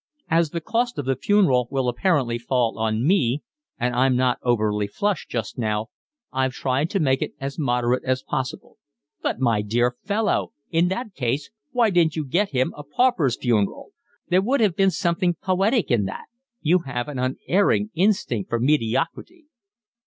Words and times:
"As 0.31 0.49
the 0.49 0.61
cost 0.61 0.97
of 0.97 1.05
the 1.05 1.15
funeral 1.15 1.67
will 1.69 1.87
apparently 1.87 2.39
fall 2.39 2.79
on 2.79 3.05
me 3.05 3.43
and 3.79 3.93
I'm 3.93 4.15
not 4.15 4.39
over 4.41 4.73
flush 4.87 5.27
just 5.29 5.59
now, 5.59 5.89
I've 6.31 6.53
tried 6.53 6.89
to 6.89 6.99
make 6.99 7.21
it 7.21 7.33
as 7.39 7.59
moderate 7.59 8.03
as 8.03 8.23
possible." 8.23 8.79
"But, 9.21 9.39
my 9.39 9.61
dear 9.61 9.95
fellow, 10.03 10.53
in 10.71 10.87
that 10.87 11.13
case, 11.13 11.51
why 11.69 11.91
didn't 11.91 12.15
you 12.15 12.25
get 12.25 12.49
him 12.49 12.73
a 12.75 12.81
pauper's 12.83 13.37
funeral? 13.39 13.91
There 14.27 14.41
would 14.41 14.59
have 14.59 14.75
been 14.75 14.89
something 14.89 15.35
poetic 15.35 15.91
in 15.91 16.05
that. 16.05 16.25
You 16.63 16.79
have 16.79 17.07
an 17.07 17.19
unerring 17.19 17.91
instinct 17.93 18.49
for 18.49 18.59
mediocrity." 18.59 19.45